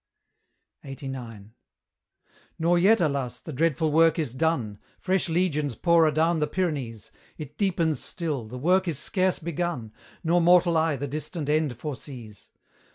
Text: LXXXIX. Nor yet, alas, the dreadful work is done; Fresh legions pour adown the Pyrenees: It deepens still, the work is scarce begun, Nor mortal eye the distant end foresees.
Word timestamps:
LXXXIX. 0.83 1.51
Nor 2.57 2.79
yet, 2.79 2.99
alas, 3.01 3.37
the 3.37 3.53
dreadful 3.53 3.91
work 3.91 4.17
is 4.17 4.33
done; 4.33 4.79
Fresh 4.97 5.29
legions 5.29 5.75
pour 5.75 6.07
adown 6.07 6.39
the 6.39 6.47
Pyrenees: 6.47 7.11
It 7.37 7.55
deepens 7.55 7.99
still, 7.99 8.47
the 8.47 8.57
work 8.57 8.87
is 8.87 8.97
scarce 8.97 9.37
begun, 9.37 9.93
Nor 10.23 10.41
mortal 10.41 10.75
eye 10.75 10.95
the 10.95 11.05
distant 11.05 11.49
end 11.49 11.77
foresees. 11.77 12.49